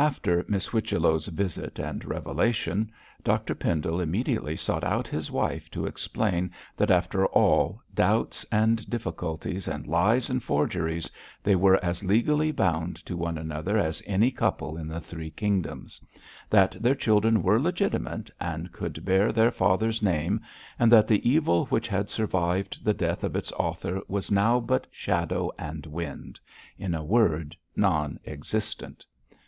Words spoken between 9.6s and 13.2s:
and lies and forgeries, they were as legally bound to